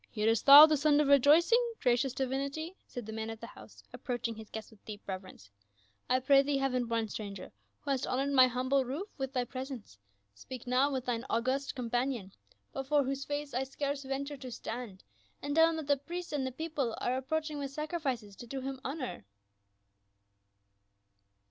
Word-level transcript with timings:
"Hearest 0.15 0.47
thou 0.47 0.65
the 0.65 0.77
sound 0.77 0.99
of 0.99 1.09
rejoicing, 1.09 1.59
gracious 1.79 2.13
di\init>%" 2.15 2.73
said 2.87 3.05
the 3.05 3.13
man 3.13 3.29
of 3.29 3.39
the 3.39 3.45
house, 3.45 3.83
approaching 3.93 4.33
his 4.33 4.49
guests 4.49 4.71
with 4.71 4.83
deep 4.83 5.03
reverence." 5.07 5.51
I 6.09 6.19
pray 6.19 6.41
thee, 6.41 6.57
heaven 6.57 6.87
bom 6.87 7.07
stranger, 7.07 7.51
who 7.81 7.91
hast 7.91 8.07
honored 8.07 8.29
m\' 8.35 8.49
humble 8.49 8.83
roof 8.83 9.07
witli 9.09 9.09
A 9.11 9.11
MESSEyOEB 9.11 9.11
OF 9.11 9.13
THE 9.13 9.23
MOST 9.23 9.29
HIGH. 9.29 9.29
297 9.29 9.33
thy 9.33 9.45
presence, 9.51 9.97
speak 10.33 10.65
now 10.65 10.91
with 10.91 11.05
thine 11.05 11.25
august 11.29 11.75
companion— 11.75 12.31
before 12.73 13.03
whose 13.03 13.25
face 13.25 13.53
I 13.53 13.63
scarce 13.63 14.01
venture 14.03 14.37
to 14.37 14.49
stand, 14.51 15.03
and 15.39 15.53
tell 15.53 15.69
him 15.69 15.75
that 15.75 15.85
the 15.85 15.97
priests 15.97 16.31
and 16.33 16.47
the 16.47 16.51
people 16.51 16.97
are 16.99 17.15
approaching 17.17 17.59
with 17.59 17.69
sacrifices 17.69 18.35
to 18.37 18.47
do 18.47 18.59
him 18.61 18.81
honor." 18.83 19.23